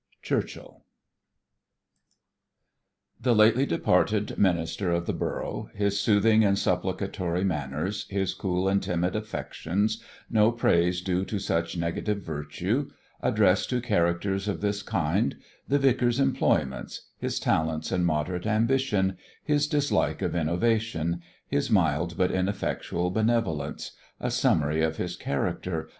CHURCHILL 0.23 0.83
THE 3.19 3.21
VICAR 3.21 3.21
THE 3.21 3.21
CURATE. 3.21 3.23
The 3.23 3.35
lately 3.35 3.65
departed 3.67 4.35
Minister 4.39 4.91
of 4.91 5.05
the 5.05 5.13
Borough 5.13 5.69
His 5.75 5.99
soothing 5.99 6.43
and 6.43 6.57
supplicatory 6.57 7.43
Manners 7.43 8.07
His 8.09 8.33
cool 8.33 8.67
and 8.67 8.81
timid 8.81 9.15
Affections 9.15 10.03
No 10.27 10.51
praise 10.51 11.01
due 11.01 11.23
to 11.25 11.37
such 11.37 11.77
negative 11.77 12.23
Virtue 12.23 12.89
Address 13.21 13.67
to 13.67 13.79
Characters 13.79 14.47
of 14.47 14.61
this 14.61 14.81
kind 14.81 15.35
The 15.67 15.77
Vicar's 15.77 16.19
employments 16.19 17.11
His 17.19 17.39
Talents 17.39 17.91
and 17.91 18.03
moderate 18.03 18.47
Ambition 18.47 19.19
His 19.43 19.67
dislike 19.67 20.23
of 20.23 20.33
Innovation 20.33 21.21
His 21.47 21.69
mild 21.69 22.17
but 22.17 22.31
ineffectual 22.31 23.11
Benevolence 23.11 23.91
A 24.19 24.31
Summary 24.31 24.81
of 24.81 24.97
his 24.97 25.15
Character. 25.15 25.89